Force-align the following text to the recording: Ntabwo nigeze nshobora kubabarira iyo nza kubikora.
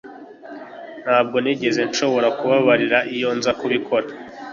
Ntabwo 1.03 1.35
nigeze 1.43 1.81
nshobora 1.89 2.27
kubabarira 2.39 2.99
iyo 3.15 3.29
nza 3.37 3.51
kubikora. 3.59 4.07